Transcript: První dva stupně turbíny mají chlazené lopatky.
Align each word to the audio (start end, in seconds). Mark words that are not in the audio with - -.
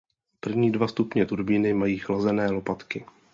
První 0.39 0.71
dva 0.71 0.87
stupně 0.87 1.25
turbíny 1.25 1.73
mají 1.73 1.97
chlazené 1.97 2.51
lopatky. 2.51 3.05